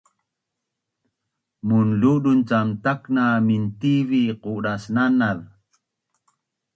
[1.67, 5.39] Munludun cam takna mintivi qudasnanaz